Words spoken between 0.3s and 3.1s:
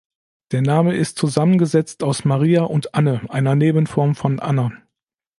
Der Name ist zusammengesetzt aus "Maria" und